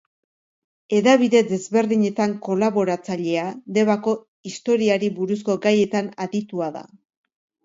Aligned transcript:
Hedabide 0.99 1.41
desberdinetan 1.51 2.33
kolaboratzailea, 2.47 3.43
Debako 3.77 4.15
historiari 4.53 5.11
buruzko 5.21 5.59
gaietan 5.69 6.11
aditua 6.27 6.73
da. 6.81 6.85